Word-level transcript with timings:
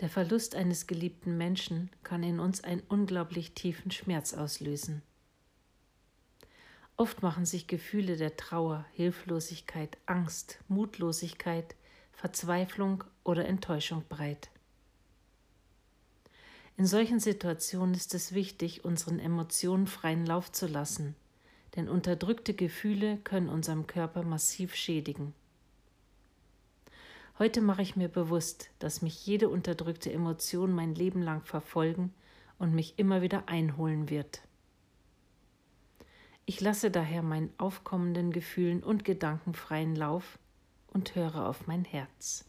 Der 0.00 0.08
Verlust 0.08 0.54
eines 0.54 0.86
geliebten 0.86 1.36
Menschen 1.36 1.90
kann 2.04 2.22
in 2.22 2.38
uns 2.38 2.62
einen 2.62 2.82
unglaublich 2.88 3.52
tiefen 3.54 3.90
Schmerz 3.90 4.32
auslösen. 4.32 5.02
Oft 6.96 7.22
machen 7.22 7.44
sich 7.44 7.66
Gefühle 7.66 8.16
der 8.16 8.36
Trauer, 8.36 8.84
Hilflosigkeit, 8.92 9.98
Angst, 10.06 10.58
Mutlosigkeit, 10.68 11.74
Verzweiflung 12.12 13.04
oder 13.24 13.46
Enttäuschung 13.46 14.04
breit. 14.08 14.50
In 16.76 16.86
solchen 16.86 17.18
Situationen 17.18 17.94
ist 17.94 18.14
es 18.14 18.34
wichtig, 18.34 18.84
unseren 18.84 19.18
Emotionen 19.18 19.88
freien 19.88 20.26
Lauf 20.26 20.52
zu 20.52 20.68
lassen, 20.68 21.16
denn 21.74 21.88
unterdrückte 21.88 22.54
Gefühle 22.54 23.18
können 23.18 23.48
unserem 23.48 23.88
Körper 23.88 24.22
massiv 24.22 24.76
schädigen. 24.76 25.34
Heute 27.38 27.60
mache 27.60 27.82
ich 27.82 27.94
mir 27.94 28.08
bewusst, 28.08 28.70
dass 28.80 29.00
mich 29.00 29.24
jede 29.24 29.48
unterdrückte 29.48 30.12
Emotion 30.12 30.72
mein 30.72 30.96
Leben 30.96 31.22
lang 31.22 31.44
verfolgen 31.44 32.12
und 32.58 32.74
mich 32.74 32.98
immer 32.98 33.22
wieder 33.22 33.48
einholen 33.48 34.10
wird. 34.10 34.42
Ich 36.46 36.60
lasse 36.60 36.90
daher 36.90 37.22
meinen 37.22 37.52
aufkommenden 37.56 38.32
Gefühlen 38.32 38.82
und 38.82 39.04
Gedanken 39.04 39.54
freien 39.54 39.94
Lauf 39.94 40.40
und 40.88 41.14
höre 41.14 41.46
auf 41.46 41.68
mein 41.68 41.84
Herz. 41.84 42.44